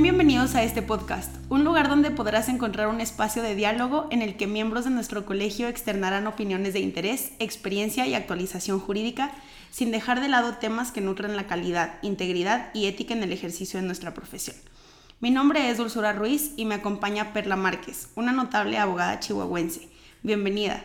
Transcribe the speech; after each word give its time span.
Bienvenidos 0.00 0.54
a 0.54 0.62
este 0.62 0.80
podcast, 0.80 1.34
un 1.48 1.64
lugar 1.64 1.88
donde 1.88 2.12
podrás 2.12 2.48
encontrar 2.48 2.86
un 2.86 3.00
espacio 3.00 3.42
de 3.42 3.56
diálogo 3.56 4.06
en 4.12 4.22
el 4.22 4.36
que 4.36 4.46
miembros 4.46 4.84
de 4.84 4.90
nuestro 4.90 5.26
colegio 5.26 5.66
externarán 5.66 6.28
opiniones 6.28 6.72
de 6.72 6.78
interés, 6.78 7.32
experiencia 7.40 8.06
y 8.06 8.14
actualización 8.14 8.78
jurídica, 8.78 9.32
sin 9.72 9.90
dejar 9.90 10.20
de 10.20 10.28
lado 10.28 10.54
temas 10.54 10.92
que 10.92 11.00
nutren 11.00 11.36
la 11.36 11.48
calidad, 11.48 11.98
integridad 12.02 12.70
y 12.74 12.86
ética 12.86 13.12
en 13.12 13.24
el 13.24 13.32
ejercicio 13.32 13.80
de 13.80 13.86
nuestra 13.86 14.14
profesión. 14.14 14.54
Mi 15.20 15.32
nombre 15.32 15.68
es 15.68 15.78
Dulzura 15.78 16.12
Ruiz 16.12 16.52
y 16.56 16.64
me 16.64 16.76
acompaña 16.76 17.32
Perla 17.32 17.56
Márquez, 17.56 18.10
una 18.14 18.30
notable 18.30 18.78
abogada 18.78 19.18
chihuahuense. 19.18 19.88
Bienvenida. 20.22 20.84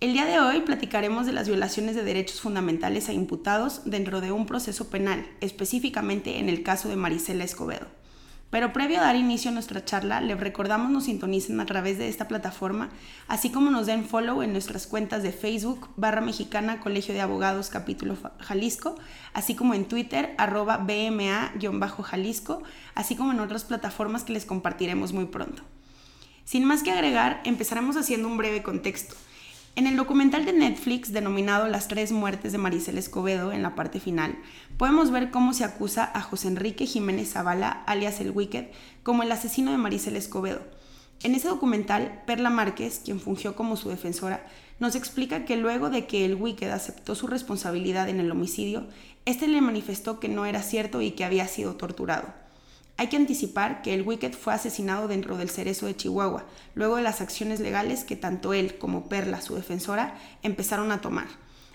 El 0.00 0.12
día 0.12 0.26
de 0.26 0.40
hoy 0.40 0.60
platicaremos 0.62 1.26
de 1.26 1.32
las 1.32 1.46
violaciones 1.46 1.94
de 1.94 2.02
derechos 2.02 2.40
fundamentales 2.40 3.08
a 3.08 3.12
imputados 3.12 3.82
dentro 3.84 4.20
de 4.20 4.32
un 4.32 4.46
proceso 4.46 4.90
penal, 4.90 5.24
específicamente 5.40 6.38
en 6.38 6.48
el 6.48 6.64
caso 6.64 6.88
de 6.88 6.96
Marisela 6.96 7.44
Escobedo. 7.44 7.97
Pero 8.50 8.72
previo 8.72 8.98
a 8.98 9.02
dar 9.02 9.16
inicio 9.16 9.50
a 9.50 9.54
nuestra 9.54 9.84
charla, 9.84 10.22
les 10.22 10.40
recordamos 10.40 10.90
nos 10.90 11.04
sintonicen 11.04 11.60
a 11.60 11.66
través 11.66 11.98
de 11.98 12.08
esta 12.08 12.28
plataforma, 12.28 12.88
así 13.26 13.50
como 13.50 13.70
nos 13.70 13.84
den 13.84 14.06
follow 14.06 14.42
en 14.42 14.52
nuestras 14.52 14.86
cuentas 14.86 15.22
de 15.22 15.32
Facebook, 15.32 15.90
barra 15.96 16.22
mexicana 16.22 16.80
Colegio 16.80 17.12
de 17.12 17.20
Abogados 17.20 17.68
Capítulo 17.68 18.16
Jalisco, 18.40 18.94
así 19.34 19.54
como 19.54 19.74
en 19.74 19.84
Twitter, 19.84 20.34
arroba 20.38 20.78
BMA-Jalisco, 20.78 22.62
así 22.94 23.16
como 23.16 23.32
en 23.32 23.40
otras 23.40 23.64
plataformas 23.64 24.24
que 24.24 24.32
les 24.32 24.46
compartiremos 24.46 25.12
muy 25.12 25.26
pronto. 25.26 25.62
Sin 26.44 26.64
más 26.64 26.82
que 26.82 26.90
agregar, 26.90 27.42
empezaremos 27.44 27.98
haciendo 27.98 28.28
un 28.28 28.38
breve 28.38 28.62
contexto. 28.62 29.14
En 29.78 29.86
el 29.86 29.96
documental 29.96 30.44
de 30.44 30.52
Netflix 30.52 31.12
denominado 31.12 31.68
Las 31.68 31.86
tres 31.86 32.10
muertes 32.10 32.50
de 32.50 32.58
Maricel 32.58 32.98
Escobedo, 32.98 33.52
en 33.52 33.62
la 33.62 33.76
parte 33.76 34.00
final, 34.00 34.36
podemos 34.76 35.12
ver 35.12 35.30
cómo 35.30 35.54
se 35.54 35.62
acusa 35.62 36.10
a 36.14 36.20
José 36.20 36.48
Enrique 36.48 36.84
Jiménez 36.84 37.30
Zavala, 37.30 37.84
alias 37.86 38.20
el 38.20 38.32
Wicked, 38.32 38.72
como 39.04 39.22
el 39.22 39.30
asesino 39.30 39.70
de 39.70 39.76
Maricel 39.76 40.16
Escobedo. 40.16 40.62
En 41.22 41.36
ese 41.36 41.46
documental, 41.46 42.24
Perla 42.26 42.50
Márquez, 42.50 43.00
quien 43.04 43.20
fungió 43.20 43.54
como 43.54 43.76
su 43.76 43.88
defensora, 43.88 44.44
nos 44.80 44.96
explica 44.96 45.44
que 45.44 45.56
luego 45.56 45.90
de 45.90 46.08
que 46.08 46.24
el 46.24 46.34
Wicked 46.34 46.70
aceptó 46.70 47.14
su 47.14 47.28
responsabilidad 47.28 48.08
en 48.08 48.18
el 48.18 48.32
homicidio, 48.32 48.88
este 49.26 49.46
le 49.46 49.60
manifestó 49.60 50.18
que 50.18 50.28
no 50.28 50.44
era 50.44 50.64
cierto 50.64 51.02
y 51.02 51.12
que 51.12 51.24
había 51.24 51.46
sido 51.46 51.76
torturado. 51.76 52.34
Hay 52.98 53.06
que 53.06 53.16
anticipar 53.16 53.80
que 53.80 53.94
el 53.94 54.02
Wicked 54.02 54.32
fue 54.32 54.52
asesinado 54.52 55.06
dentro 55.06 55.36
del 55.36 55.50
cerezo 55.50 55.86
de 55.86 55.96
Chihuahua, 55.96 56.44
luego 56.74 56.96
de 56.96 57.02
las 57.02 57.20
acciones 57.20 57.60
legales 57.60 58.02
que 58.02 58.16
tanto 58.16 58.52
él 58.52 58.76
como 58.76 59.08
Perla, 59.08 59.40
su 59.40 59.54
defensora, 59.54 60.18
empezaron 60.42 60.90
a 60.90 61.00
tomar. 61.00 61.28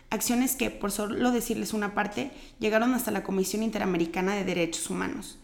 Acciones 0.10 0.58
que, 0.58 0.70
por 0.70 0.92
solo 0.92 1.32
decirles 1.32 1.72
una 1.72 1.96
parte, 1.96 2.32
llegaron 2.60 2.94
hasta 2.94 3.10
la 3.10 3.24
Comisión 3.24 3.64
Interamericana 3.64 4.36
de 4.36 4.44
Derechos 4.44 4.90
Humanos. 4.90 5.40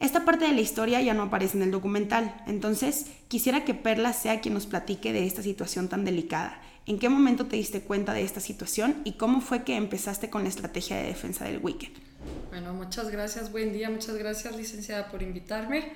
Esta 0.00 0.26
parte 0.26 0.44
de 0.44 0.52
la 0.52 0.60
historia 0.60 1.00
ya 1.00 1.14
no 1.14 1.22
aparece 1.22 1.56
en 1.56 1.62
el 1.62 1.70
documental, 1.70 2.42
entonces 2.46 3.06
quisiera 3.28 3.64
que 3.64 3.72
Perla 3.72 4.12
sea 4.12 4.42
quien 4.42 4.52
nos 4.52 4.66
platique 4.66 5.14
de 5.14 5.26
esta 5.26 5.42
situación 5.42 5.88
tan 5.88 6.04
delicada. 6.04 6.60
¿En 6.86 6.98
qué 6.98 7.08
momento 7.08 7.46
te 7.46 7.56
diste 7.56 7.80
cuenta 7.80 8.12
de 8.12 8.22
esta 8.22 8.40
situación 8.40 9.00
y 9.04 9.12
cómo 9.12 9.40
fue 9.40 9.64
que 9.64 9.74
empezaste 9.76 10.28
con 10.28 10.42
la 10.42 10.50
estrategia 10.50 10.96
de 10.96 11.04
defensa 11.04 11.46
del 11.46 11.58
Wicked? 11.58 11.88
Bueno, 12.50 12.74
muchas 12.74 13.10
gracias, 13.10 13.50
buen 13.50 13.72
día, 13.72 13.88
muchas 13.88 14.16
gracias 14.16 14.54
licenciada 14.54 15.10
por 15.10 15.22
invitarme. 15.22 15.92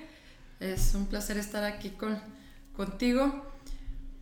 Es 0.59 0.95
un 0.95 1.05
placer 1.05 1.37
estar 1.37 1.63
aquí 1.63 1.91
con, 1.91 2.19
contigo. 2.75 3.45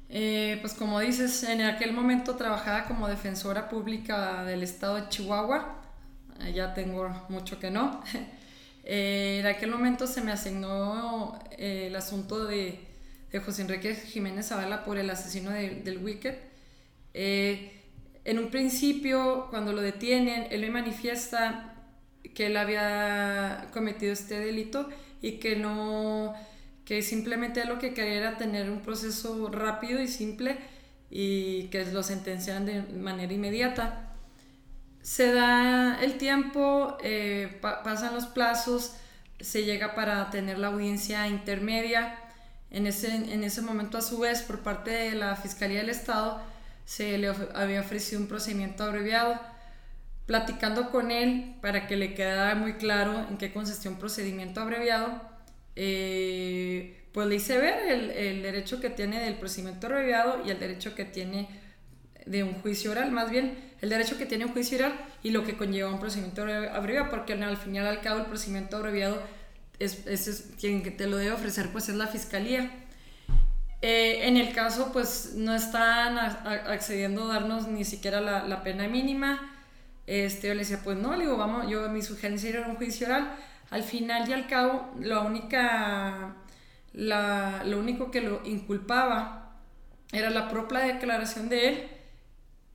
Eh, 0.10 0.58
pues 0.60 0.74
como 0.74 1.00
dices, 1.00 1.44
en 1.44 1.62
aquel 1.62 1.94
momento 1.94 2.36
trabajaba 2.36 2.86
como 2.86 3.08
defensora 3.08 3.70
pública 3.70 4.44
del 4.44 4.62
estado 4.62 4.96
de 4.96 5.10
Chihuahua, 5.10 5.82
ya 6.54 6.74
tengo 6.74 7.10
mucho 7.30 7.60
que 7.60 7.72
no. 7.72 8.02
Eh, 8.90 9.40
en 9.42 9.48
aquel 9.48 9.70
momento 9.70 10.08
se 10.08 10.22
me 10.22 10.32
asignó 10.32 11.38
eh, 11.58 11.88
el 11.88 11.96
asunto 11.98 12.46
de, 12.46 12.80
de, 13.34 13.40
José 13.42 13.64
Enrique 13.64 13.94
Jiménez 13.96 14.48
Zavala 14.48 14.86
por 14.86 14.98
el 14.98 15.10
asesino 15.10 15.50
del 15.52 15.98
Wicked. 15.98 16.47
En 17.18 18.40
un 18.40 18.50
principio, 18.50 19.48
cuando 19.50 19.74
lo 19.74 19.82
detienen, 19.82 20.48
él 20.52 20.62
me 20.62 20.70
manifiesta 20.70 21.74
que 22.36 22.48
él 22.48 22.58
había 22.58 23.68
cometido 23.74 24.14
este 24.14 24.40
delito 24.40 24.90
y 25.22 25.40
que 25.40 25.56
no, 25.56 26.36
que 26.86 27.02
simplemente 27.02 27.66
lo 27.66 27.80
que 27.80 27.94
quería 27.94 28.16
era 28.16 28.38
tener 28.38 28.70
un 28.70 28.82
proceso 28.82 29.50
rápido 29.50 30.02
y 30.02 30.08
simple 30.08 30.58
y 31.10 31.70
que 31.70 31.86
lo 31.86 32.04
sentenciaran 32.04 32.66
de 32.66 32.82
manera 32.82 33.34
inmediata. 33.34 34.14
Se 35.02 35.32
da 35.32 36.00
el 36.02 36.18
tiempo, 36.18 36.98
eh, 37.02 37.60
pasan 37.62 38.14
los 38.14 38.26
plazos, 38.26 38.94
se 39.40 39.64
llega 39.64 39.96
para 39.96 40.30
tener 40.30 40.60
la 40.60 40.68
audiencia 40.68 41.28
intermedia. 41.28 42.20
En 42.70 42.86
ese, 42.86 43.16
en 43.16 43.44
ese 43.46 43.62
momento, 43.62 43.98
a 43.98 44.02
su 44.02 44.20
vez, 44.20 44.42
por 44.42 44.60
parte 44.60 44.92
de 44.92 45.16
la 45.16 45.38
Fiscalía 45.38 45.80
del 45.80 45.90
Estado, 45.90 46.42
se 46.88 47.18
le 47.18 47.28
había 47.54 47.82
ofrecido 47.82 48.22
un 48.22 48.30
procedimiento 48.30 48.86
abreviado 48.86 49.38
platicando 50.26 50.90
con 50.90 51.12
él 51.12 51.56
para 51.62 51.86
que 51.86 51.98
le 51.98 52.14
quedara 52.14 52.56
muy 52.56 52.76
claro 52.76 53.28
en 53.30 53.38
qué 53.38 53.52
consistía 53.52 53.92
un 53.92 54.00
procedimiento 54.00 54.62
abreviado, 54.62 55.22
eh, 55.76 56.98
pues 57.12 57.28
le 57.28 57.36
hice 57.36 57.58
ver 57.58 57.92
el, 57.92 58.12
el, 58.12 58.42
derecho 58.42 58.80
que 58.80 58.90
tiene 58.90 59.20
del 59.20 59.36
procedimiento 59.36 59.88
abreviado 59.88 60.46
y 60.46 60.50
el 60.50 60.60
derecho 60.60 60.96
que 60.96 61.04
tiene 61.04 61.50
de 62.26 62.44
un 62.44 62.54
juicio 62.62 62.92
oral, 62.92 63.12
más 63.12 63.30
bien 63.30 63.58
el 63.82 63.90
derecho 63.90 64.18
que 64.18 64.26
tiene 64.26 64.46
un 64.46 64.54
juicio 64.54 64.78
oral 64.78 64.98
y 65.24 65.32
lo 65.32 65.44
que 65.44 65.58
conlleva 65.58 65.92
un 65.92 66.00
procedimiento 66.00 66.44
abreviado, 66.44 67.10
porque 67.10 67.34
al 67.34 67.58
final 67.58 67.86
al 67.86 68.00
cabo 68.00 68.22
el 68.22 68.28
procedimiento 68.28 68.78
abreviado 68.78 69.22
es, 69.78 70.08
es, 70.08 70.52
quien 70.58 70.96
te 70.96 71.06
lo 71.08 71.18
debe 71.18 71.34
ofrecer, 71.34 71.70
pues 71.74 71.90
es 71.90 71.96
la 71.96 72.08
fiscalía. 72.08 72.72
Eh, 73.82 74.28
en 74.28 74.38
el 74.38 74.54
caso, 74.54 74.92
pues 74.92 75.34
no 75.36 75.54
están 75.54 76.18
accediendo 76.18 77.30
a 77.30 77.36
darnos 77.36 77.68
ni 77.68 77.86
siquiera 77.86 78.22
la, 78.22 78.44
la 78.48 78.64
pena 78.64 78.88
mínima, 78.88 79.54
este, 80.08 80.48
yo 80.48 80.54
le 80.54 80.62
decía, 80.62 80.82
pues 80.84 80.98
no, 80.98 81.16
le 81.16 81.26
digo, 81.26 81.38
vamos, 81.38 81.70
yo 81.70 81.90
mi 81.90 82.02
sugerencia 82.02 82.50
era 82.50 82.68
un 82.68 82.76
juicio 82.78 83.08
oral. 83.08 83.36
Al 83.70 83.84
final 83.84 84.28
y 84.30 84.34
al 84.34 84.48
cabo, 84.48 84.92
la 85.02 85.20
única, 85.22 86.36
la, 86.94 87.64
lo 87.66 87.80
único 87.80 88.12
que 88.12 88.22
lo 88.22 88.42
inculpaba 88.46 89.58
era 90.12 90.30
la 90.30 90.50
propia 90.50 90.80
declaración 90.80 91.50
de 91.50 91.70
él 91.70 91.88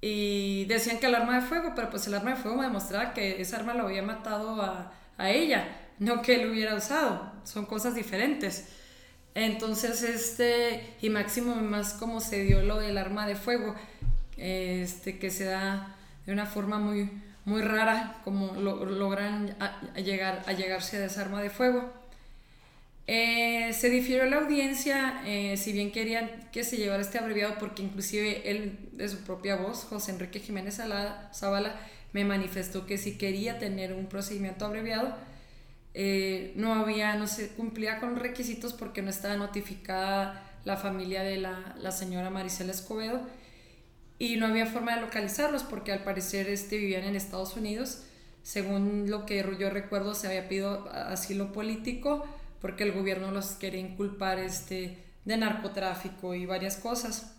y 0.00 0.64
decían 0.66 0.98
que 0.98 1.06
el 1.06 1.14
arma 1.14 1.36
de 1.36 1.42
fuego, 1.46 1.72
pero 1.74 1.90
pues 1.90 2.06
el 2.06 2.14
arma 2.14 2.30
de 2.32 2.36
fuego 2.36 2.56
me 2.58 2.64
demostraba 2.64 3.14
que 3.14 3.40
esa 3.40 3.56
arma 3.58 3.74
lo 3.74 3.84
había 3.86 4.02
matado 4.02 4.60
a, 4.62 4.92
a 5.18 5.30
ella, 5.30 5.68
no 5.98 6.22
que 6.22 6.42
él 6.42 6.50
hubiera 6.50 6.74
usado, 6.74 7.32
son 7.44 7.66
cosas 7.66 7.94
diferentes. 7.94 8.68
Entonces, 9.34 10.02
este, 10.02 10.94
y 11.00 11.08
máximo 11.08 11.54
más 11.56 11.94
como 11.94 12.20
se 12.20 12.42
dio 12.44 12.62
lo 12.62 12.78
del 12.78 12.98
arma 12.98 13.26
de 13.26 13.34
fuego, 13.36 13.74
este, 14.36 15.18
que 15.18 15.30
se 15.30 15.44
da 15.44 15.96
de 16.26 16.32
una 16.32 16.46
forma 16.46 16.78
muy, 16.78 17.10
muy 17.44 17.62
rara 17.62 18.20
como 18.24 18.54
logran 18.54 19.56
llegar, 19.96 20.42
a 20.46 20.52
llegarse 20.52 20.98
a 20.98 21.00
desarma 21.00 21.42
de 21.42 21.50
fuego. 21.50 21.92
Eh, 23.06 23.72
se 23.72 23.90
difirió 23.90 24.24
la 24.26 24.38
audiencia, 24.38 25.22
eh, 25.26 25.56
si 25.56 25.72
bien 25.72 25.90
querían 25.90 26.48
que 26.52 26.62
se 26.62 26.76
llevara 26.76 27.02
este 27.02 27.18
abreviado, 27.18 27.56
porque 27.58 27.82
inclusive 27.82 28.48
él 28.50 28.78
de 28.92 29.08
su 29.08 29.18
propia 29.18 29.56
voz, 29.56 29.84
José 29.84 30.12
Enrique 30.12 30.38
Jiménez 30.40 30.76
Zavala, 30.76 31.80
me 32.12 32.24
manifestó 32.24 32.86
que 32.86 32.98
si 32.98 33.18
quería 33.18 33.58
tener 33.58 33.92
un 33.92 34.06
procedimiento 34.06 34.64
abreviado, 34.64 35.16
eh, 35.94 36.52
no 36.56 36.74
había, 36.74 37.14
no 37.16 37.26
se 37.26 37.48
cumplía 37.50 38.00
con 38.00 38.16
requisitos 38.16 38.72
porque 38.72 39.02
no 39.02 39.10
estaba 39.10 39.36
notificada 39.36 40.42
la 40.64 40.76
familia 40.76 41.22
de 41.22 41.38
la, 41.38 41.74
la 41.78 41.90
señora 41.90 42.30
Maricela 42.30 42.72
Escobedo 42.72 43.20
y 44.18 44.36
no 44.36 44.46
había 44.46 44.66
forma 44.66 44.94
de 44.94 45.00
localizarlos 45.00 45.64
porque 45.64 45.92
al 45.92 46.04
parecer 46.04 46.48
este, 46.48 46.78
vivían 46.78 47.04
en 47.04 47.16
Estados 47.16 47.56
Unidos. 47.56 48.04
Según 48.42 49.10
lo 49.10 49.26
que 49.26 49.44
yo 49.58 49.70
recuerdo, 49.70 50.14
se 50.14 50.28
había 50.28 50.48
pedido 50.48 50.88
asilo 50.92 51.52
político 51.52 52.24
porque 52.60 52.84
el 52.84 52.92
gobierno 52.92 53.30
los 53.30 53.50
quería 53.52 53.80
inculpar 53.80 54.38
este, 54.38 54.98
de 55.24 55.36
narcotráfico 55.36 56.34
y 56.34 56.46
varias 56.46 56.76
cosas. 56.76 57.34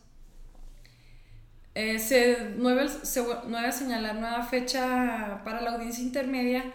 Eh, 1.75 1.98
se, 2.00 2.51
nueve, 2.57 2.88
se 3.01 3.24
nueve 3.48 3.68
a 3.68 3.72
señalar 3.72 4.16
nueva 4.16 4.44
fecha 4.44 5.42
para 5.44 5.62
la 5.62 5.72
audiencia 5.72 6.04
intermedia 6.04 6.66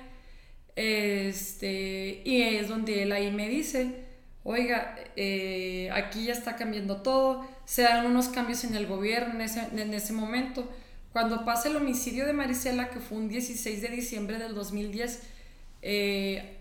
este, 0.80 2.22
y 2.25 2.40
es 2.42 2.69
donde 2.69 3.02
él 3.02 3.10
ahí 3.10 3.32
me 3.32 3.48
dice, 3.48 3.96
oiga, 4.44 4.94
eh, 5.16 5.90
aquí 5.92 6.26
ya 6.26 6.32
está 6.32 6.54
cambiando 6.54 7.02
todo, 7.02 7.44
se 7.64 7.82
dan 7.82 8.06
unos 8.06 8.28
cambios 8.28 8.62
en 8.62 8.76
el 8.76 8.86
gobierno 8.86 9.34
en 9.34 9.40
ese, 9.40 9.60
en 9.72 9.92
ese 9.92 10.12
momento. 10.12 10.69
Cuando 11.12 11.44
pasa 11.44 11.69
el 11.69 11.75
homicidio 11.75 12.26
de 12.26 12.32
Marisela, 12.32 12.90
que 12.90 13.00
fue 13.00 13.19
un 13.19 13.28
16 13.28 13.82
de 13.82 13.88
diciembre 13.88 14.38
del 14.38 14.54
2010, 14.54 15.20
eh, 15.82 16.58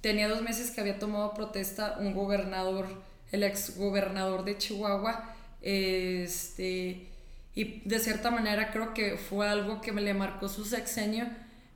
tenía 0.00 0.28
dos 0.28 0.42
meses 0.42 0.72
que 0.72 0.80
había 0.80 0.98
tomado 0.98 1.32
protesta 1.32 1.96
un 2.00 2.12
gobernador, 2.12 2.88
el 3.30 3.44
ex 3.44 3.78
gobernador 3.78 4.44
de 4.44 4.58
Chihuahua, 4.58 5.32
este, 5.62 7.06
y 7.54 7.82
de 7.88 7.98
cierta 8.00 8.32
manera 8.32 8.72
creo 8.72 8.94
que 8.94 9.16
fue 9.16 9.48
algo 9.48 9.80
que 9.80 9.92
me 9.92 10.00
le 10.00 10.12
marcó 10.12 10.48
su 10.48 10.64
sexenio. 10.64 11.28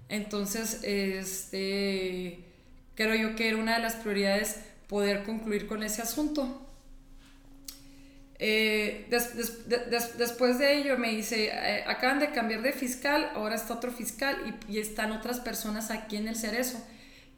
Entonces, 0.09 0.81
este, 0.83 2.45
creo 2.95 3.15
yo 3.15 3.37
que 3.37 3.49
era 3.49 3.57
una 3.57 3.77
de 3.77 3.83
las 3.83 3.97
prioridades 3.97 4.61
poder 4.89 5.25
concluir 5.25 5.67
con 5.67 5.83
ese 5.83 6.03
asunto. 6.03 6.61
Eh, 8.39 9.07
después 10.19 10.59
de 10.59 10.77
ello 10.77 10.99
me 10.99 11.11
dice, 11.11 11.47
eh, 11.47 11.85
acaban 11.87 12.19
de 12.19 12.31
cambiar 12.33 12.63
de 12.63 12.73
fiscal, 12.73 13.31
ahora 13.35 13.55
está 13.55 13.75
otro 13.75 13.93
fiscal 13.93 14.59
y, 14.69 14.79
están 14.79 15.13
otras 15.13 15.41
personas 15.41 15.91
aquí 15.91 16.17
en 16.17 16.29
el 16.29 16.37
Cerezo, 16.37 16.85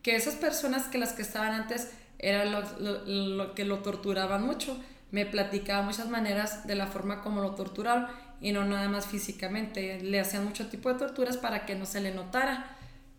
que 0.02 0.16
esas 0.16 0.34
personas 0.34 0.88
que 0.88 0.98
las 0.98 1.12
que 1.12 1.22
estaban 1.22 1.52
antes 1.52 1.90
eran 2.18 2.50
lo, 2.50 3.54
que 3.54 3.64
lo 3.64 3.80
torturaban 3.80 4.44
mucho, 4.44 4.82
me 5.10 5.26
platicaba 5.26 5.82
muchas 5.82 6.08
maneras 6.08 6.66
de 6.66 6.74
la 6.74 6.86
forma 6.86 7.22
como 7.22 7.40
lo 7.40 7.54
torturaron 7.54 8.06
y 8.40 8.52
no 8.52 8.64
nada 8.64 8.88
más 8.88 9.06
físicamente, 9.06 10.00
le 10.00 10.20
hacían 10.20 10.44
mucho 10.44 10.68
tipo 10.68 10.92
de 10.92 10.98
torturas 10.98 11.36
para 11.36 11.64
que 11.64 11.74
no 11.74 11.86
se 11.86 12.00
le 12.00 12.12
notara 12.12 12.76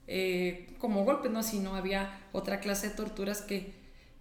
eh, 0.07 0.69
como 0.77 1.03
golpes, 1.03 1.31
¿no? 1.31 1.43
sino 1.43 1.75
había 1.75 2.19
otra 2.33 2.59
clase 2.59 2.89
de 2.89 2.95
torturas 2.95 3.41
que, 3.41 3.73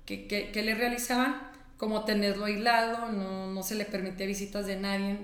que, 0.06 0.26
que 0.26 0.62
le 0.62 0.74
realizaban 0.74 1.36
como 1.76 2.04
tenerlo 2.04 2.46
aislado, 2.46 3.12
no, 3.12 3.52
no 3.52 3.62
se 3.62 3.74
le 3.74 3.84
permitía 3.84 4.26
visitas 4.26 4.66
de 4.66 4.76
nadie, 4.76 5.18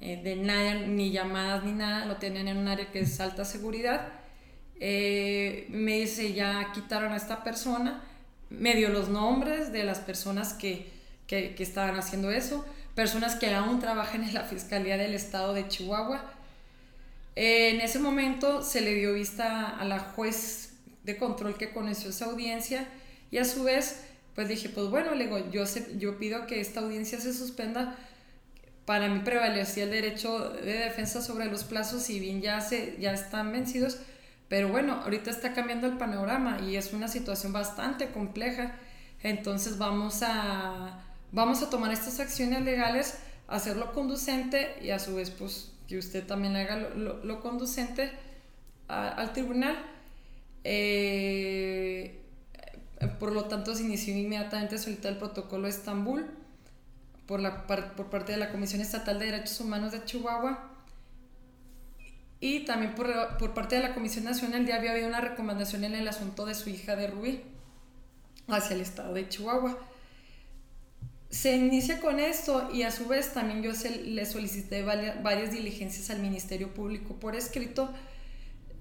eh, 0.00 0.20
de 0.22 0.36
nadie, 0.36 0.86
ni 0.86 1.10
llamadas 1.10 1.64
ni 1.64 1.72
nada, 1.72 2.06
lo 2.06 2.16
tenían 2.16 2.48
en 2.48 2.56
un 2.56 2.68
área 2.68 2.90
que 2.90 3.00
es 3.00 3.20
alta 3.20 3.44
seguridad. 3.44 4.08
Eh, 4.80 5.66
me 5.68 5.98
dice, 6.00 6.32
ya 6.32 6.72
quitaron 6.72 7.12
a 7.12 7.16
esta 7.16 7.44
persona, 7.44 8.02
me 8.48 8.74
dio 8.74 8.88
los 8.88 9.10
nombres 9.10 9.72
de 9.72 9.84
las 9.84 9.98
personas 9.98 10.54
que, 10.54 10.90
que, 11.30 11.54
que 11.54 11.62
estaban 11.62 11.96
haciendo 11.96 12.32
eso, 12.32 12.66
personas 12.96 13.36
que 13.36 13.54
aún 13.54 13.78
trabajan 13.78 14.24
en 14.24 14.34
la 14.34 14.42
Fiscalía 14.42 14.96
del 14.96 15.14
Estado 15.14 15.54
de 15.54 15.68
Chihuahua. 15.68 16.24
en 17.36 17.80
ese 17.80 18.00
momento 18.00 18.64
se 18.64 18.80
le 18.80 18.94
dio 18.96 19.14
vista 19.14 19.68
a 19.78 19.84
la 19.84 20.00
juez 20.00 20.72
de 21.04 21.16
control 21.16 21.56
que 21.56 21.70
conoció 21.70 22.10
esa 22.10 22.24
audiencia 22.24 22.88
y 23.30 23.38
a 23.38 23.44
su 23.44 23.62
vez 23.62 24.00
pues 24.34 24.48
dije, 24.48 24.70
pues 24.70 24.88
bueno, 24.88 25.14
le 25.14 25.26
digo, 25.26 25.38
yo, 25.52 25.64
yo 25.98 26.18
pido 26.18 26.48
que 26.48 26.60
esta 26.60 26.80
audiencia 26.80 27.20
se 27.20 27.32
suspenda. 27.32 27.96
Para 28.84 29.08
mí 29.08 29.20
prevalecía 29.20 29.84
el 29.84 29.90
derecho 29.90 30.50
de 30.50 30.72
defensa 30.72 31.20
sobre 31.20 31.46
los 31.46 31.62
plazos, 31.62 32.02
si 32.02 32.18
bien 32.18 32.40
ya, 32.42 32.60
se, 32.60 32.96
ya 32.98 33.12
están 33.12 33.52
vencidos, 33.52 33.98
pero 34.48 34.68
bueno, 34.68 35.00
ahorita 35.04 35.30
está 35.30 35.52
cambiando 35.52 35.86
el 35.86 35.96
panorama 35.96 36.58
y 36.60 36.76
es 36.76 36.92
una 36.92 37.06
situación 37.06 37.52
bastante 37.52 38.08
compleja. 38.08 38.74
Entonces 39.22 39.78
vamos 39.78 40.22
a, 40.22 41.09
vamos 41.32 41.62
a 41.62 41.70
tomar 41.70 41.92
estas 41.92 42.20
acciones 42.20 42.62
legales, 42.62 43.18
hacerlo 43.48 43.92
conducente 43.92 44.76
y 44.82 44.90
a 44.90 44.98
su 44.98 45.14
vez, 45.14 45.30
pues 45.30 45.72
que 45.88 45.98
usted 45.98 46.26
también 46.26 46.56
haga 46.56 46.76
lo, 46.76 47.24
lo, 47.24 47.40
conducente 47.40 48.12
al 48.88 49.32
tribunal. 49.32 49.76
Eh, 50.62 52.20
por 53.18 53.32
lo 53.32 53.46
tanto, 53.46 53.74
se 53.74 53.82
inició 53.82 54.16
inmediatamente 54.16 54.78
solicitar 54.78 55.12
el 55.12 55.18
protocolo 55.18 55.64
de 55.64 55.70
Estambul 55.70 56.26
por, 57.26 57.40
la, 57.40 57.66
por 57.66 58.10
parte 58.10 58.32
de 58.32 58.38
la 58.38 58.52
Comisión 58.52 58.80
Estatal 58.80 59.18
de 59.18 59.26
Derechos 59.26 59.60
Humanos 59.60 59.92
de 59.92 60.04
Chihuahua. 60.04 60.68
Y 62.40 62.64
también 62.64 62.94
por, 62.94 63.36
por 63.38 63.52
parte 63.52 63.76
de 63.76 63.82
la 63.82 63.94
Comisión 63.94 64.24
Nacional 64.24 64.66
ya 64.66 64.76
había 64.76 64.92
habido 64.92 65.08
una 65.08 65.20
recomendación 65.20 65.84
en 65.84 65.94
el 65.94 66.08
asunto 66.08 66.46
de 66.46 66.54
su 66.54 66.70
hija 66.70 66.96
de 66.96 67.06
Rubí 67.06 67.42
hacia 68.48 68.74
el 68.74 68.82
estado 68.82 69.14
de 69.14 69.28
Chihuahua. 69.28 69.76
Se 71.30 71.54
inicia 71.56 72.00
con 72.00 72.18
esto 72.18 72.68
y 72.72 72.82
a 72.82 72.90
su 72.90 73.06
vez 73.06 73.32
también 73.32 73.62
yo 73.62 73.70
le 74.04 74.26
solicité 74.26 74.82
varias, 74.82 75.22
varias, 75.22 75.52
diligencias 75.52 76.10
al 76.10 76.18
Ministerio 76.20 76.74
Público 76.74 77.14
por 77.14 77.36
escrito 77.36 77.88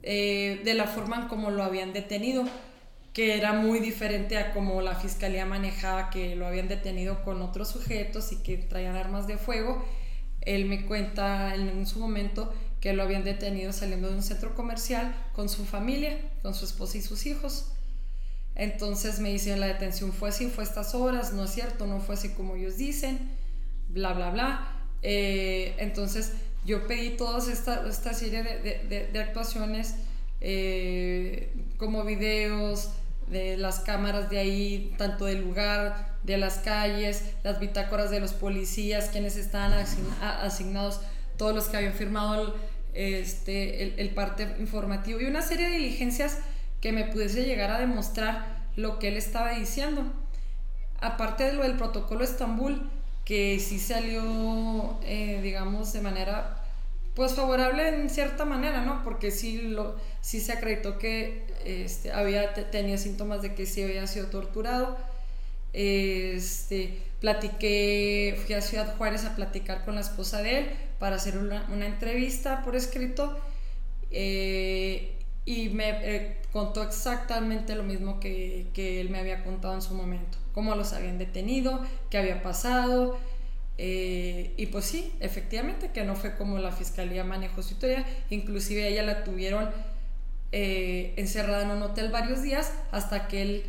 eh, 0.02 0.62
de 0.64 0.74
la 0.74 0.88
forma 0.88 1.18
en 1.18 1.28
como 1.28 1.52
lo 1.52 1.64
habían 1.64 1.94
detenido 1.94 2.46
que 3.14 3.38
era 3.38 3.54
muy 3.54 3.80
diferente 3.80 4.38
a 4.38 4.54
como 4.54 4.82
la 4.82 4.96
fiscalía 4.96 5.46
manejaba, 5.46 6.10
que 6.10 6.36
lo 6.36 6.48
habían 6.48 6.68
detenido 6.68 7.24
con 7.24 7.42
otros 7.42 7.70
sujetos 7.70 8.32
y 8.32 8.38
que 8.38 8.58
traían 8.58 8.96
armas 8.96 9.28
de 9.28 9.38
fuego. 9.38 9.84
Él 10.42 10.66
me 10.66 10.86
cuenta 10.86 11.54
en 11.56 11.86
su 11.86 12.00
momento 12.00 12.54
que 12.80 12.94
lo 12.94 13.04
habían 13.04 13.24
detenido 13.24 13.74
saliendo 13.74 14.10
de 14.10 14.16
un 14.16 14.24
centro 14.24 14.56
comercial 14.56 15.14
con 15.34 15.50
su 15.50 15.66
familia, 15.66 16.18
con 16.42 16.54
su 16.54 16.66
esposa 16.66 16.98
y 16.98 17.02
sus 17.02 17.26
hijos. 17.26 17.74
Entonces 18.60 19.20
me 19.20 19.30
dicen 19.30 19.60
la 19.62 19.68
detención 19.68 20.12
fue 20.12 20.30
así, 20.30 20.48
fue 20.48 20.66
estas 20.66 20.94
horas, 20.94 21.32
no 21.32 21.46
es 21.46 21.52
cierto, 21.52 21.88
no 21.88 22.02
fue 22.02 22.16
así 22.16 22.30
como 22.30 22.56
ellos 22.56 22.76
dicen, 22.76 23.32
bla, 23.88 24.12
bla, 24.14 24.32
bla. 24.32 24.76
Eh, 25.02 25.76
entonces 25.78 26.34
yo 26.66 26.86
pedí 26.86 27.12
toda 27.12 27.40
esta, 27.52 27.88
esta 27.88 28.14
serie 28.14 28.44
de, 28.44 29.08
de, 29.12 29.20
actuaciones 29.20 29.96
eh, 30.42 31.54
como 31.78 32.04
videos, 32.04 32.90
de 33.30 33.56
las 33.56 33.80
cámaras 33.80 34.30
de 34.30 34.40
ahí, 34.40 34.94
tanto 34.98 35.26
del 35.26 35.42
lugar, 35.42 36.18
de 36.24 36.38
las 36.38 36.56
calles, 36.56 37.24
las 37.44 37.60
bitácoras 37.60 38.10
de 38.12 38.20
los 38.20 38.34
policías, 38.34 39.10
quienes 39.10 39.38
estaban 39.38 39.74
asignados, 40.20 41.00
todos 41.38 41.56
los 41.56 41.70
que 41.70 41.78
habían 41.78 41.94
firmado 41.94 42.56
este, 42.94 44.02
el, 44.02 44.10
parte 44.10 44.56
informativo 44.60 45.22
y 45.22 45.26
una 45.26 45.42
serie 45.42 45.70
de 45.70 45.78
diligencias 45.78 46.40
que 46.82 46.92
me 46.92 47.06
pudiese 47.06 47.46
llegar 47.46 47.72
a 47.72 47.80
demostrar 47.80 48.68
lo 48.76 49.00
que 49.00 49.10
él 49.10 49.18
estaba 49.18 49.52
diciendo. 49.52 50.04
Aparte 51.02 51.46
de 51.46 51.54
lo 51.54 51.64
del 51.64 51.78
protocolo 51.78 52.24
Estambul, 52.24 52.90
que 53.26 53.60
sí 53.60 53.80
salió, 53.80 55.00
eh, 55.04 55.40
digamos, 55.42 55.94
de 55.94 56.02
manera 56.02 56.56
pues 57.16 57.34
favorable 57.34 57.90
en 57.90 58.10
cierta 58.10 58.46
manera, 58.46 58.82
¿no? 58.86 59.04
Porque 59.04 59.30
sí, 59.30 59.62
lo, 59.62 59.98
sí 60.22 60.40
se 60.40 60.54
acreditó 60.54 60.98
que 60.98 61.46
este, 61.66 62.14
había, 62.14 62.54
tenía 62.72 62.98
síntomas 62.98 63.42
de 63.42 63.56
que 63.56 63.66
sí 63.66 63.84
había 63.84 64.08
sido 64.08 64.28
torturado. 64.28 64.98
Este, 65.74 66.98
platiqué, 67.20 68.40
fui 68.46 68.56
a 68.56 68.62
Ciudad 68.62 68.96
Juárez 68.98 69.26
a 69.26 69.36
platicar 69.36 69.84
con 69.84 69.96
la 69.96 70.02
esposa 70.02 70.42
de 70.42 70.60
él 70.60 70.70
para 70.98 71.18
hacer 71.18 71.38
una, 71.38 71.68
una 71.74 71.86
entrevista 71.88 72.64
por 72.64 72.76
escrito 72.76 73.38
eh, 74.12 75.19
y 75.46 75.70
me 75.70 75.90
eh, 75.90 76.38
contó 76.52 76.84
exactamente 76.84 77.76
lo 77.76 77.84
mismo 77.84 78.20
que, 78.20 78.68
que, 78.74 79.02
él 79.02 79.10
me 79.10 79.20
había 79.20 79.44
contado 79.44 79.74
en 79.74 79.82
su 79.82 79.94
momento, 79.94 80.38
cómo 80.54 80.76
los 80.76 80.94
habían 80.94 81.18
detenido, 81.18 81.82
qué 82.10 82.18
había 82.18 82.42
pasado, 82.44 83.18
eh, 83.82 84.54
y 84.58 84.66
pues 84.66 84.84
sí, 84.84 85.14
efectivamente, 85.22 85.92
que 85.94 86.04
no 86.04 86.18
fue 86.18 86.36
como 86.36 86.60
la 86.60 86.74
fiscalía 86.74 87.24
manejó 87.24 87.64
su 87.64 87.76
historia, 87.76 88.06
inclusive 88.30 88.86
ella 88.90 89.04
la 89.04 89.24
tuvieron 89.24 89.70
eh, 90.52 91.14
encerrada 91.16 91.64
en 91.64 91.72
un 91.72 91.84
hotel 91.84 92.12
varios 92.12 92.44
días 92.44 92.74
hasta 92.92 93.30
que 93.30 93.42
él 93.42 93.64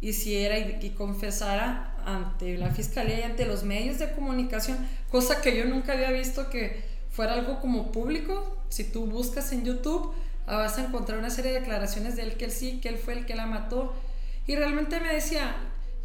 hiciera 0.00 0.58
y, 0.58 0.90
confesara 0.90 1.94
ante 2.04 2.58
la 2.58 2.72
fiscalía 2.72 3.20
y 3.20 3.22
ante 3.22 3.46
los 3.46 3.62
medios 3.62 4.00
de 4.00 4.10
comunicación, 4.10 4.78
cosa 5.12 5.40
que 5.40 5.56
yo 5.56 5.64
nunca 5.64 5.92
había 5.92 6.10
visto 6.10 6.50
que 6.50 6.82
fuera 7.12 7.34
algo 7.34 7.60
como 7.60 7.92
público. 7.92 8.58
Si 8.68 8.82
tú 8.82 9.06
buscas 9.06 9.52
en 9.52 9.64
YouTube, 9.64 10.12
vas 10.46 10.78
a 10.78 10.84
encontrar 10.84 11.18
una 11.18 11.30
serie 11.30 11.52
de 11.52 11.60
declaraciones 11.60 12.16
de 12.16 12.22
él 12.22 12.36
que 12.36 12.46
él 12.46 12.50
sí, 12.50 12.80
que 12.80 12.88
él 12.88 12.96
fue 12.96 13.14
el 13.14 13.26
que 13.26 13.34
la 13.34 13.46
mató. 13.46 13.94
Y 14.46 14.56
realmente 14.56 15.00
me 15.00 15.12
decía, 15.12 15.54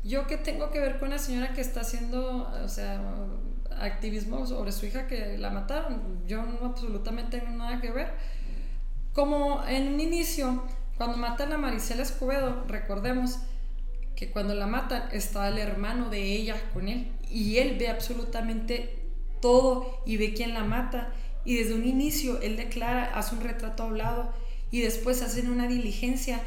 yo 0.03 0.27
qué 0.27 0.37
tengo 0.37 0.69
que 0.71 0.79
ver 0.79 0.99
con 0.99 1.09
la 1.09 1.17
señora 1.17 1.53
que 1.53 1.61
está 1.61 1.81
haciendo, 1.81 2.51
o 2.63 2.67
sea, 2.67 3.01
activismo 3.79 4.45
sobre 4.45 4.71
su 4.71 4.85
hija 4.85 5.07
que 5.07 5.37
la 5.37 5.49
mataron. 5.49 6.23
Yo 6.27 6.43
no 6.43 6.65
absolutamente 6.65 7.39
tengo 7.39 7.57
nada 7.57 7.81
que 7.81 7.91
ver. 7.91 8.13
Como 9.13 9.63
en 9.65 9.93
un 9.93 9.99
inicio, 9.99 10.63
cuando 10.97 11.17
matan 11.17 11.53
a 11.53 11.57
Maricela 11.57 12.03
Escobedo, 12.03 12.65
recordemos 12.67 13.39
que 14.15 14.31
cuando 14.31 14.55
la 14.55 14.67
matan 14.67 15.09
estaba 15.11 15.49
el 15.49 15.59
hermano 15.59 16.09
de 16.09 16.21
ella 16.21 16.55
con 16.73 16.87
él 16.87 17.11
y 17.29 17.57
él 17.57 17.77
ve 17.77 17.89
absolutamente 17.89 18.97
todo 19.41 20.01
y 20.05 20.17
ve 20.17 20.33
quién 20.33 20.53
la 20.53 20.63
mata 20.63 21.13
y 21.47 21.55
desde 21.55 21.75
un 21.75 21.85
inicio 21.85 22.41
él 22.41 22.57
declara, 22.57 23.05
hace 23.17 23.33
un 23.33 23.41
retrato 23.41 23.83
hablado 23.83 24.33
y 24.69 24.81
después 24.81 25.21
hacen 25.21 25.49
una 25.49 25.67
diligencia 25.67 26.41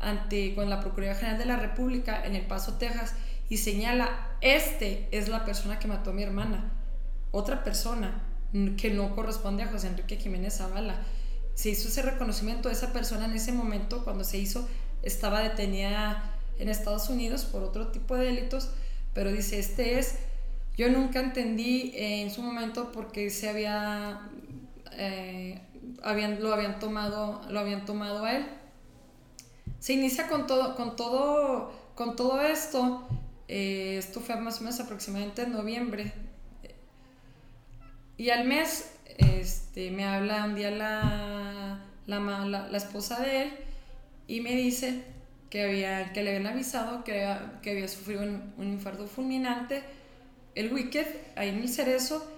ante 0.00 0.54
con 0.54 0.70
la 0.70 0.80
Procuraduría 0.80 1.14
General 1.14 1.38
de 1.38 1.44
la 1.44 1.56
República 1.56 2.24
en 2.24 2.34
El 2.34 2.46
Paso, 2.46 2.74
Texas 2.78 3.14
y 3.50 3.58
señala, 3.58 4.36
este 4.40 5.08
es 5.12 5.28
la 5.28 5.44
persona 5.44 5.78
que 5.78 5.88
mató 5.88 6.10
a 6.10 6.14
mi 6.14 6.22
hermana 6.22 6.72
otra 7.32 7.62
persona 7.62 8.22
que 8.78 8.90
no 8.90 9.14
corresponde 9.14 9.62
a 9.62 9.68
José 9.68 9.88
Enrique 9.88 10.16
Jiménez 10.16 10.56
Zavala. 10.56 10.96
Se 11.54 11.68
hizo 11.68 11.88
ese 11.88 12.00
reconocimiento 12.00 12.70
de 12.70 12.74
esa 12.74 12.94
persona 12.94 13.26
en 13.26 13.32
ese 13.32 13.52
momento, 13.52 14.04
cuando 14.04 14.24
se 14.24 14.38
hizo, 14.38 14.66
estaba 15.02 15.42
detenida 15.42 16.34
en 16.58 16.70
Estados 16.70 17.10
Unidos 17.10 17.44
por 17.44 17.62
otro 17.62 17.88
tipo 17.88 18.16
de 18.16 18.24
delitos, 18.24 18.70
pero 19.12 19.30
dice, 19.30 19.58
este 19.58 19.98
es, 19.98 20.14
yo 20.76 20.88
nunca 20.90 21.20
entendí 21.20 21.92
en 21.94 22.30
su 22.30 22.42
momento 22.42 22.92
por 22.92 23.12
qué 23.12 23.30
se 23.30 23.48
había, 23.48 24.28
eh, 24.92 25.60
habían, 26.02 26.42
lo 26.42 26.52
habían 26.52 26.78
tomado, 26.78 27.40
lo 27.50 27.60
habían 27.60 27.84
tomado 27.84 28.24
a 28.24 28.36
él. 28.36 28.46
Se 29.78 29.92
inicia 29.92 30.28
con 30.28 30.46
todo, 30.46 30.74
con 30.74 30.96
todo, 30.96 31.72
con 31.94 32.16
todo 32.16 32.40
esto, 32.40 33.06
eh, 33.48 33.96
esto 33.98 34.20
fue 34.20 34.36
más 34.36 34.60
o 34.60 34.64
menos 34.64 34.80
aproximadamente 34.80 35.42
en 35.42 35.52
noviembre. 35.52 36.12
Y 38.16 38.30
al 38.30 38.46
mes 38.46 38.90
este, 39.18 39.90
me 39.90 40.04
habla 40.04 40.44
un 40.44 40.54
día 40.54 40.70
la, 40.70 41.84
la, 42.06 42.18
la, 42.18 42.76
esposa 42.76 43.20
de 43.20 43.42
él 43.42 43.52
y 44.26 44.40
me 44.40 44.56
dice 44.56 45.02
que, 45.50 45.64
había, 45.64 46.12
que 46.12 46.22
le 46.22 46.34
habían 46.34 46.52
avisado 46.52 47.04
que, 47.04 47.12
había, 47.12 47.60
que 47.62 47.72
había 47.72 47.88
sufrido 47.88 48.22
un, 48.22 48.54
un 48.56 48.72
infarto 48.72 49.06
fulminante. 49.06 49.82
El 50.54 50.72
Wicked 50.72 51.06
ahí 51.36 51.50
en 51.50 51.58
el 51.58 51.68
cerezo 51.68 52.35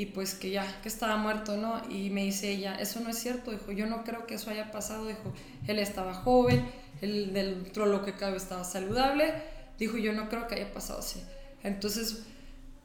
y 0.00 0.06
pues 0.06 0.32
que 0.32 0.48
ya, 0.48 0.80
que 0.80 0.88
estaba 0.88 1.18
muerto, 1.18 1.58
¿no? 1.58 1.82
Y 1.90 2.08
me 2.08 2.24
dice 2.24 2.50
ella, 2.50 2.74
eso 2.76 3.00
no 3.00 3.10
es 3.10 3.18
cierto, 3.18 3.50
dijo, 3.50 3.70
yo 3.70 3.84
no 3.84 4.02
creo 4.02 4.26
que 4.26 4.36
eso 4.36 4.48
haya 4.48 4.70
pasado, 4.70 5.06
dijo, 5.06 5.34
él 5.66 5.78
estaba 5.78 6.14
joven, 6.14 6.64
él 7.02 7.34
dentro 7.34 7.86
de 7.86 8.02
que 8.06 8.14
cabe 8.14 8.38
estaba 8.38 8.64
saludable, 8.64 9.34
dijo, 9.78 9.98
yo 9.98 10.14
no 10.14 10.30
creo 10.30 10.48
que 10.48 10.54
haya 10.54 10.72
pasado 10.72 11.00
así. 11.00 11.22
Entonces 11.62 12.22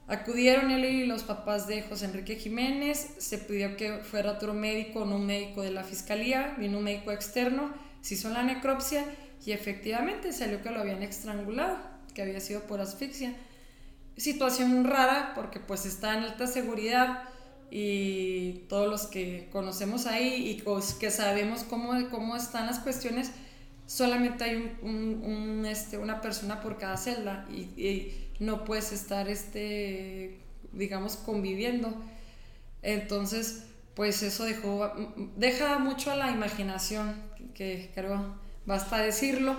acudieron 0.06 0.70
él 0.70 0.84
y 0.84 1.06
los 1.06 1.22
papás 1.22 1.66
de 1.66 1.80
José 1.84 2.04
Enrique 2.04 2.36
Jiménez, 2.36 3.14
se 3.16 3.38
pidió 3.38 3.78
que 3.78 4.00
fuera 4.00 4.32
otro 4.32 4.52
médico, 4.52 5.06
no 5.06 5.16
un 5.16 5.24
médico 5.24 5.62
de 5.62 5.70
la 5.70 5.84
fiscalía, 5.84 6.54
vino 6.58 6.76
un 6.76 6.84
médico 6.84 7.12
externo, 7.12 7.72
se 8.02 8.12
hizo 8.12 8.28
la 8.28 8.42
necropsia 8.42 9.06
y 9.46 9.52
efectivamente 9.52 10.34
salió 10.34 10.62
que 10.62 10.70
lo 10.70 10.80
habían 10.80 11.02
estrangulado, 11.02 11.78
que 12.12 12.20
había 12.20 12.40
sido 12.40 12.64
por 12.66 12.82
asfixia 12.82 13.32
situación 14.16 14.84
rara 14.84 15.32
porque 15.34 15.60
pues 15.60 15.86
está 15.86 16.16
en 16.16 16.24
alta 16.24 16.46
seguridad 16.46 17.24
y 17.70 18.64
todos 18.68 18.88
los 18.88 19.06
que 19.06 19.48
conocemos 19.52 20.06
ahí 20.06 20.50
y 20.50 20.62
que 20.98 21.10
sabemos 21.10 21.64
cómo, 21.64 21.92
cómo 22.10 22.36
están 22.36 22.66
las 22.66 22.78
cuestiones, 22.78 23.32
solamente 23.86 24.44
hay 24.44 24.76
un, 24.82 25.64
este, 25.66 25.98
una 25.98 26.20
persona 26.20 26.60
por 26.60 26.78
cada 26.78 26.96
celda 26.96 27.46
y, 27.50 28.12
no 28.38 28.64
puedes 28.64 28.92
estar, 28.92 29.30
este, 29.30 30.38
digamos, 30.72 31.16
conviviendo. 31.16 31.94
Entonces, 32.82 33.64
pues 33.94 34.22
eso 34.22 34.44
dejó, 34.44 34.92
deja 35.36 35.78
mucho 35.78 36.10
a 36.10 36.16
la 36.16 36.30
imaginación, 36.30 37.14
que 37.54 37.90
creo 37.94 38.34
basta 38.66 38.98
decirlo, 38.98 39.56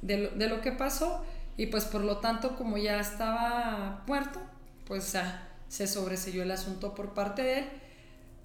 de 0.00 0.16
lo, 0.16 0.30
de 0.30 0.48
lo 0.48 0.62
que 0.62 0.72
pasó 0.72 1.22
y 1.58 1.66
pues 1.66 1.84
por 1.84 2.02
lo 2.02 2.18
tanto, 2.18 2.56
como 2.56 2.78
ya 2.78 3.00
estaba 3.00 4.04
muerto, 4.06 4.40
pues 4.86 5.12
se 5.68 5.86
sobreselló 5.88 6.44
el 6.44 6.52
asunto 6.52 6.94
por 6.94 7.14
parte 7.14 7.42
de 7.42 7.58
él. 7.58 7.64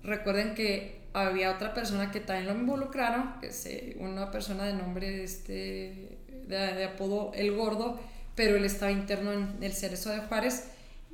Recuerden 0.01 0.55
que 0.55 1.03
había 1.13 1.51
otra 1.51 1.75
persona 1.75 2.09
que 2.11 2.19
también 2.19 2.47
lo 2.47 2.59
involucraron, 2.59 3.35
que 3.39 3.47
es 3.47 3.69
una 3.99 4.31
persona 4.31 4.63
de 4.65 4.73
nombre 4.73 5.23
este, 5.23 6.17
de, 6.47 6.85
apodo 6.85 7.31
El 7.35 7.55
Gordo, 7.55 7.99
pero 8.33 8.57
él 8.57 8.65
estaba 8.65 8.91
interno 8.91 9.31
en 9.31 9.57
el 9.61 9.73
Cerezo 9.73 10.09
de 10.09 10.21
Juárez 10.21 10.69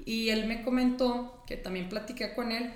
y 0.06 0.30
él 0.30 0.48
me 0.48 0.64
comentó 0.64 1.44
que 1.46 1.58
también 1.58 1.90
platiqué 1.90 2.34
con 2.34 2.54
él, 2.54 2.72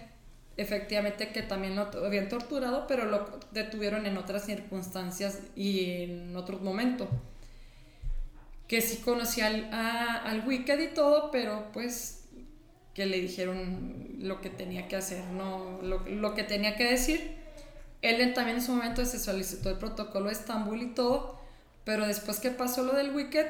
efectivamente 0.57 1.29
que 1.29 1.43
también 1.43 1.77
lo 1.77 1.83
habían 2.05 2.27
torturado, 2.27 2.87
pero 2.87 3.05
lo 3.05 3.39
detuvieron 3.51 4.05
en 4.05 4.17
otras 4.17 4.45
circunstancias 4.45 5.39
y 5.55 6.03
en 6.03 6.35
otro 6.35 6.59
momento 6.59 7.07
que 8.73 8.81
sí 8.81 8.97
conocía 9.05 9.45
al, 9.45 9.69
al 9.71 10.47
Wicked 10.47 10.79
y 10.79 10.95
todo, 10.95 11.29
pero 11.29 11.71
pues 11.73 12.23
que 12.95 13.05
le 13.05 13.21
dijeron 13.21 14.15
lo 14.17 14.41
que 14.41 14.49
tenía 14.49 14.87
que 14.87 14.95
hacer, 14.95 15.23
no 15.25 15.79
lo, 15.83 16.33
que 16.33 16.41
tenía 16.41 16.75
que 16.75 16.85
decir. 16.85 17.35
Él 18.01 18.33
también 18.33 18.57
en 18.57 18.63
su 18.63 18.71
momento 18.71 19.05
se 19.05 19.19
solicitó 19.19 19.69
el 19.69 19.77
protocolo 19.77 20.25
de 20.25 20.31
Estambul 20.31 20.81
y 20.81 20.87
todo, 20.87 21.39
pero 21.83 22.07
después 22.07 22.39
que 22.39 22.49
pasó 22.49 22.81
lo 22.81 22.95
del 22.95 23.13
Wicked, 23.13 23.45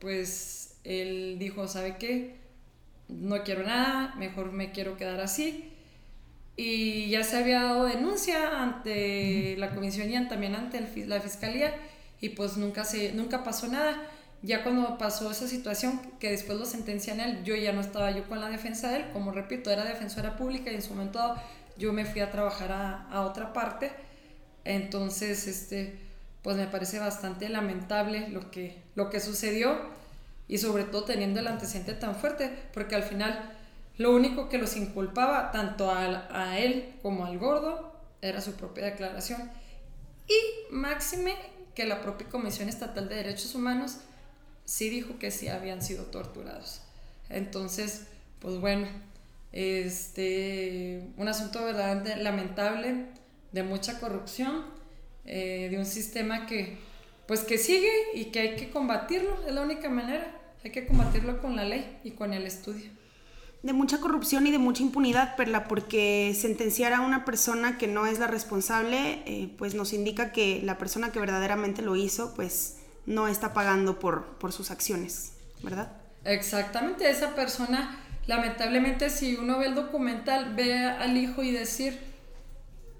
pues 0.00 0.78
él 0.82 1.36
dijo, 1.38 1.68
¿sabe 1.68 1.96
qué? 1.96 2.34
No 3.06 3.44
quiero 3.44 3.62
nada, 3.62 4.16
mejor 4.16 4.50
me 4.50 4.72
quiero 4.72 4.96
quedar 4.96 5.20
así. 5.20 5.70
Y 6.56 7.08
ya 7.10 7.22
se 7.22 7.36
había 7.36 7.62
dado 7.62 7.84
denuncia 7.84 8.60
ante 8.60 9.56
la 9.58 9.72
comisión 9.72 10.12
y 10.12 10.28
también 10.28 10.56
ante 10.56 10.80
la 11.06 11.20
fiscalía 11.20 11.72
y 12.20 12.30
pues 12.30 12.56
nunca, 12.56 12.84
se, 12.84 13.12
nunca 13.12 13.44
pasó 13.44 13.68
nada 13.68 14.10
ya 14.46 14.62
cuando 14.62 14.96
pasó 14.96 15.30
esa 15.30 15.48
situación, 15.48 16.00
que 16.20 16.30
después 16.30 16.56
lo 16.58 16.64
sentencian 16.64 17.18
él, 17.20 17.42
yo 17.42 17.56
ya 17.56 17.72
no 17.72 17.80
estaba 17.80 18.12
yo 18.12 18.28
con 18.28 18.40
la 18.40 18.48
defensa 18.48 18.90
de 18.90 18.98
él, 18.98 19.04
como 19.12 19.32
repito, 19.32 19.70
era 19.70 19.84
defensora 19.84 20.36
pública 20.36 20.70
y 20.70 20.76
en 20.76 20.82
su 20.82 20.94
momento 20.94 21.34
yo 21.76 21.92
me 21.92 22.04
fui 22.04 22.20
a 22.20 22.30
trabajar 22.30 22.70
a, 22.70 23.08
a 23.10 23.22
otra 23.22 23.52
parte, 23.52 23.90
entonces, 24.64 25.46
este, 25.48 25.98
pues 26.42 26.56
me 26.56 26.68
parece 26.68 27.00
bastante 27.00 27.48
lamentable 27.48 28.28
lo 28.28 28.50
que, 28.52 28.80
lo 28.94 29.10
que 29.10 29.18
sucedió 29.18 29.76
y 30.46 30.58
sobre 30.58 30.84
todo 30.84 31.04
teniendo 31.04 31.40
el 31.40 31.48
antecedente 31.48 31.94
tan 31.94 32.14
fuerte, 32.14 32.50
porque 32.72 32.94
al 32.94 33.02
final 33.02 33.52
lo 33.98 34.14
único 34.14 34.48
que 34.48 34.58
los 34.58 34.76
inculpaba 34.76 35.50
tanto 35.50 35.90
a, 35.90 36.28
a 36.30 36.58
él 36.58 36.94
como 37.02 37.24
al 37.24 37.38
gordo 37.38 37.92
era 38.22 38.40
su 38.40 38.52
propia 38.52 38.84
declaración. 38.84 39.50
Y 40.28 40.72
máxime 40.72 41.34
que 41.74 41.84
la 41.84 42.00
propia 42.00 42.28
Comisión 42.28 42.68
Estatal 42.68 43.08
de 43.08 43.16
Derechos 43.16 43.54
Humanos 43.54 43.98
sí 44.66 44.90
dijo 44.90 45.18
que 45.18 45.30
sí 45.30 45.48
habían 45.48 45.80
sido 45.80 46.04
torturados. 46.04 46.82
Entonces, 47.30 48.02
pues 48.40 48.60
bueno, 48.60 48.86
este, 49.52 51.02
un 51.16 51.28
asunto 51.28 51.64
verdaderamente 51.64 52.16
lamentable, 52.16 53.06
de 53.52 53.62
mucha 53.62 53.98
corrupción, 53.98 54.64
eh, 55.24 55.68
de 55.70 55.78
un 55.78 55.86
sistema 55.86 56.46
que, 56.46 56.78
pues 57.26 57.40
que 57.40 57.56
sigue 57.56 57.90
y 58.14 58.26
que 58.26 58.40
hay 58.40 58.56
que 58.56 58.68
combatirlo, 58.68 59.34
es 59.46 59.54
la 59.54 59.62
única 59.62 59.88
manera, 59.88 60.30
hay 60.62 60.72
que 60.72 60.86
combatirlo 60.86 61.40
con 61.40 61.56
la 61.56 61.64
ley 61.64 61.98
y 62.04 62.10
con 62.10 62.34
el 62.34 62.44
estudio. 62.44 62.90
De 63.62 63.72
mucha 63.72 63.98
corrupción 63.98 64.46
y 64.46 64.50
de 64.50 64.58
mucha 64.58 64.82
impunidad, 64.82 65.34
Perla, 65.36 65.64
porque 65.64 66.36
sentenciar 66.38 66.92
a 66.92 67.00
una 67.00 67.24
persona 67.24 67.78
que 67.78 67.88
no 67.88 68.06
es 68.06 68.18
la 68.18 68.26
responsable, 68.26 69.22
eh, 69.26 69.50
pues 69.56 69.74
nos 69.74 69.92
indica 69.92 70.30
que 70.30 70.60
la 70.62 70.76
persona 70.76 71.10
que 71.10 71.18
verdaderamente 71.18 71.82
lo 71.82 71.96
hizo, 71.96 72.34
pues 72.34 72.75
no 73.06 73.28
está 73.28 73.54
pagando 73.54 73.98
por, 73.98 74.38
por 74.38 74.52
sus 74.52 74.70
acciones, 74.70 75.32
¿verdad? 75.62 75.92
Exactamente, 76.24 77.08
esa 77.08 77.34
persona, 77.34 77.98
lamentablemente 78.26 79.10
si 79.10 79.36
uno 79.36 79.58
ve 79.58 79.66
el 79.66 79.74
documental, 79.74 80.54
ve 80.54 80.74
al 80.76 81.16
hijo 81.16 81.42
y 81.42 81.52
decir, 81.52 81.98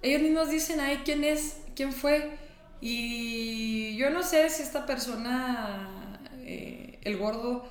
ellos 0.03 0.23
mismos 0.23 0.51
dicen 0.51 0.81
ahí 0.81 1.03
quién 1.05 1.25
es, 1.25 1.57
quién 1.75 1.93
fue, 1.93 2.39
y 2.81 3.97
yo 3.97 4.11
no 4.11 4.23
sé 4.23 4.49
si 4.51 4.63
esta 4.63 4.87
persona, 4.87 6.21
eh, 6.39 7.01
el 7.03 7.17
gordo, 7.17 7.69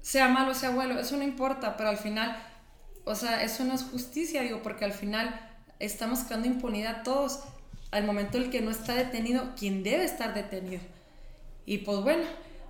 sea 0.00 0.28
malo 0.28 0.54
sea 0.54 0.70
bueno, 0.70 0.98
eso 0.98 1.16
no 1.16 1.22
importa, 1.22 1.76
pero 1.76 1.88
al 1.88 1.96
final, 1.96 2.36
o 3.04 3.14
sea, 3.14 3.42
eso 3.42 3.64
no 3.64 3.74
es 3.74 3.84
justicia, 3.84 4.42
digo, 4.42 4.62
porque 4.62 4.84
al 4.84 4.92
final 4.92 5.40
estamos 5.78 6.20
creando 6.20 6.46
impunidad 6.46 7.02
todos. 7.04 7.40
Al 7.90 8.04
momento 8.04 8.38
el 8.38 8.50
que 8.50 8.60
no 8.60 8.70
está 8.70 8.94
detenido, 8.94 9.54
quien 9.56 9.82
debe 9.82 10.04
estar 10.04 10.34
detenido. 10.34 10.80
Y 11.66 11.78
pues 11.78 12.00
bueno, 12.00 12.24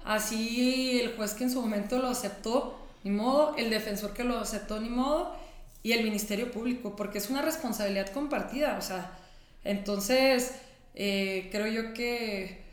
así 0.04 1.00
el 1.00 1.16
juez 1.16 1.34
que 1.34 1.44
en 1.44 1.50
su 1.50 1.60
momento 1.60 1.98
lo 1.98 2.08
aceptó, 2.08 2.78
ni 3.02 3.10
modo, 3.10 3.54
el 3.56 3.70
defensor 3.70 4.14
que 4.14 4.24
lo 4.24 4.38
aceptó, 4.38 4.80
ni 4.80 4.88
modo, 4.88 5.36
y 5.82 5.92
el 5.92 6.04
Ministerio 6.04 6.50
Público, 6.50 6.96
porque 6.96 7.18
es 7.18 7.28
una 7.28 7.42
responsabilidad 7.42 8.08
compartida, 8.08 8.76
o 8.78 8.82
sea, 8.82 9.18
entonces 9.64 10.52
eh, 10.94 11.48
creo 11.52 11.66
yo 11.66 11.92
que 11.92 12.64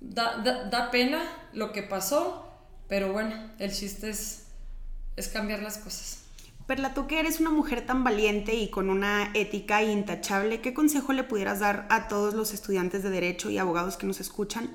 da, 0.00 0.88
pena 0.90 1.22
lo 1.52 1.72
que 1.72 1.82
pasó, 1.82 2.46
pero 2.88 3.12
bueno, 3.12 3.34
el 3.58 3.72
chiste 3.72 4.10
es, 4.10 4.46
es 5.16 5.28
cambiar 5.28 5.62
las 5.62 5.78
cosas. 5.78 6.24
Perla, 6.66 6.94
tú 6.94 7.06
que 7.06 7.18
eres 7.18 7.40
una 7.40 7.50
mujer 7.50 7.84
tan 7.84 8.04
valiente 8.04 8.54
y 8.54 8.68
con 8.68 8.90
una 8.90 9.30
ética 9.34 9.82
intachable, 9.82 10.60
¿qué 10.60 10.72
consejo 10.72 11.12
le 11.12 11.24
pudieras 11.24 11.60
dar 11.60 11.86
a 11.90 12.08
todos 12.08 12.34
los 12.34 12.52
estudiantes 12.52 13.02
de 13.02 13.10
Derecho 13.10 13.50
y 13.50 13.58
abogados 13.58 13.96
que 13.96 14.06
nos 14.06 14.20
escuchan 14.20 14.70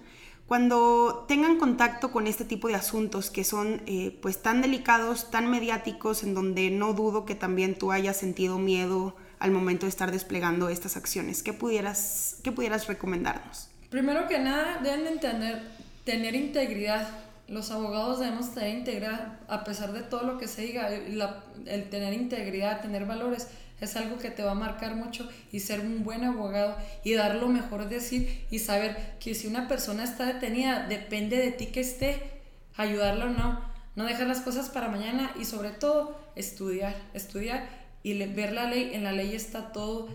cuando 0.48 1.25
tengan 1.28 1.58
contacto 1.58 2.12
con 2.12 2.28
este 2.28 2.46
tipo 2.46 2.68
de 2.68 2.75
asuntos 2.75 3.32
que 3.32 3.44
son 3.44 3.82
eh, 3.88 4.18
pues 4.22 4.42
tan 4.42 4.62
delicados, 4.62 5.32
tan 5.32 5.50
mediáticos, 5.50 6.24
en 6.24 6.36
donde 6.36 6.70
no 6.70 6.94
dudo 6.94 7.25
que 7.25 7.34
también 7.34 7.75
tú 7.75 7.92
hayas 7.92 8.18
sentido 8.18 8.60
miedo 8.60 9.16
al 9.40 9.52
momento 9.52 9.86
de 9.86 9.90
estar 9.90 10.12
desplegando 10.12 10.70
estas 10.70 10.98
acciones, 10.98 11.44
¿qué 11.44 11.54
pudieras, 11.54 12.38
qué 12.44 12.52
pudieras 12.52 12.88
recomendarnos? 12.88 13.70
Primero 13.90 14.28
que 14.28 14.40
nada, 14.40 14.80
deben 14.82 15.08
entender, 15.08 15.64
tener 16.04 16.36
integridad. 16.36 17.08
Los 17.48 17.70
abogados 17.72 18.20
debemos 18.20 18.54
tener 18.54 18.78
integridad, 18.78 19.40
a 19.48 19.64
pesar 19.64 19.94
de 19.94 20.02
todo 20.02 20.24
lo 20.24 20.38
que 20.38 20.48
se 20.48 20.64
diga, 20.64 20.90
el 20.90 21.90
tener 21.90 22.14
integridad, 22.14 22.82
tener 22.82 23.06
valores 23.06 23.48
es 23.82 23.96
algo 23.96 24.17
que 24.17 24.32
te 24.32 24.44
va 24.44 24.51
a 24.51 24.55
marcar 24.55 24.96
mucho 24.96 25.29
y 25.51 25.60
ser 25.60 25.82
un 25.82 26.03
buen 26.03 26.24
abogado 26.24 26.77
y 27.03 27.13
dar 27.13 27.36
lo 27.36 27.50
mejor 27.50 27.89
de 27.89 28.00
sí 28.00 28.46
y 28.50 28.60
saber 28.60 29.15
que 29.20 29.36
si 29.36 29.48
una 29.48 29.67
persona 29.67 30.03
está 30.03 30.25
detenida, 30.25 30.88
depende 30.88 31.38
de 31.38 31.51
ti 31.51 31.67
que 31.67 31.82
esté, 31.82 32.41
ayudarla 32.77 33.25
o 33.25 33.29
no, 33.29 33.62
no 33.96 34.05
dejar 34.05 34.27
las 34.27 34.41
cosas 34.41 34.70
para 34.70 34.88
mañana 34.88 35.34
y 35.39 35.46
sobre 35.46 35.72
todo 35.72 36.20
estudiar, 36.36 36.96
estudiar 37.13 37.67
y 38.03 38.13
ver 38.25 38.53
la 38.53 38.70
ley, 38.70 38.91
en 38.94 39.03
la 39.03 39.12
ley 39.12 39.34
está 39.34 39.72
todo, 39.72 40.08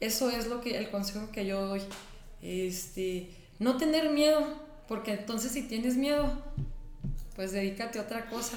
eso 0.00 0.30
es 0.30 0.46
lo 0.46 0.60
que 0.60 0.78
el 0.78 0.90
consejo 0.90 1.30
que 1.30 1.46
yo 1.46 1.66
doy, 1.66 1.82
este, 2.42 3.30
no 3.58 3.76
tener 3.76 4.10
miedo, 4.10 4.42
porque 4.88 5.12
entonces 5.12 5.52
si 5.52 5.62
tienes 5.62 5.96
miedo, 5.96 6.30
pues 7.34 7.52
dedícate 7.52 7.98
a 7.98 8.02
otra 8.02 8.26
cosa, 8.26 8.56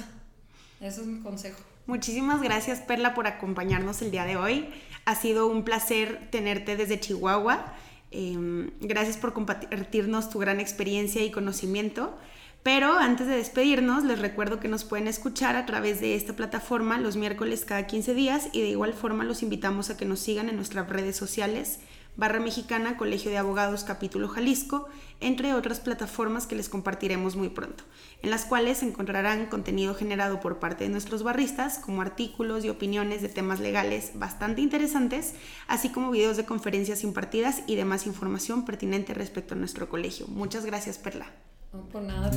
eso 0.79 1.01
es 1.01 1.07
mi 1.07 1.21
consejo. 1.21 1.68
Muchísimas 1.89 2.39
gracias 2.39 2.81
Perla 2.81 3.15
por 3.15 3.25
acompañarnos 3.25 4.03
el 4.03 4.11
día 4.11 4.23
de 4.23 4.37
hoy. 4.37 4.69
Ha 5.05 5.15
sido 5.15 5.47
un 5.47 5.63
placer 5.63 6.29
tenerte 6.29 6.75
desde 6.75 6.99
Chihuahua. 6.99 7.73
Em, 8.11 8.69
gracias 8.79 9.17
por 9.17 9.33
compartirnos 9.33 10.29
tu 10.29 10.37
gran 10.37 10.59
experiencia 10.59 11.23
y 11.23 11.31
conocimiento. 11.31 12.15
Pero 12.61 12.93
antes 12.93 13.25
de 13.25 13.35
despedirnos, 13.35 14.03
les 14.03 14.19
recuerdo 14.19 14.59
que 14.59 14.67
nos 14.67 14.83
pueden 14.83 15.07
escuchar 15.07 15.55
a 15.55 15.65
través 15.65 15.99
de 15.99 16.13
esta 16.13 16.33
plataforma 16.33 16.99
los 16.99 17.15
miércoles 17.15 17.65
cada 17.65 17.87
15 17.87 18.13
días 18.13 18.49
y 18.53 18.61
de 18.61 18.67
igual 18.67 18.93
forma 18.93 19.23
los 19.23 19.41
invitamos 19.41 19.89
a 19.89 19.97
que 19.97 20.05
nos 20.05 20.19
sigan 20.19 20.47
en 20.47 20.57
nuestras 20.57 20.87
redes 20.87 21.15
sociales, 21.15 21.79
Barra 22.19 22.41
Mexicana, 22.41 22.97
Colegio 22.97 23.31
de 23.31 23.37
Abogados, 23.37 23.85
Capítulo 23.85 24.27
Jalisco, 24.27 24.89
entre 25.21 25.53
otras 25.53 25.79
plataformas 25.79 26.47
que 26.47 26.55
les 26.57 26.67
compartiremos 26.67 27.37
muy 27.37 27.47
pronto, 27.47 27.85
en 28.21 28.29
las 28.29 28.43
cuales 28.43 28.83
encontrarán 28.83 29.45
contenido 29.45 29.95
generado 29.95 30.41
por 30.41 30.59
parte 30.59 30.83
de 30.83 30.89
nuestros 30.89 31.23
barristas, 31.23 31.79
como 31.79 32.01
artículos 32.01 32.65
y 32.65 32.69
opiniones 32.69 33.21
de 33.21 33.29
temas 33.29 33.61
legales 33.61 34.11
bastante 34.15 34.59
interesantes, 34.59 35.33
así 35.69 35.93
como 35.93 36.11
videos 36.11 36.35
de 36.35 36.43
conferencias 36.43 37.05
impartidas 37.05 37.61
y 37.67 37.77
demás 37.77 38.05
información 38.05 38.65
pertinente 38.65 39.13
respecto 39.13 39.53
a 39.53 39.57
nuestro 39.57 39.87
colegio. 39.87 40.27
Muchas 40.27 40.65
gracias, 40.65 40.97
Perla. 40.97 41.27
No 41.71 41.85
por 41.87 42.01
nada. 42.01 42.31